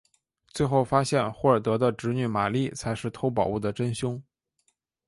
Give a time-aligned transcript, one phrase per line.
[0.47, 4.19] 最后发现霍尔德的侄女玛丽才是偷宝物的真凶。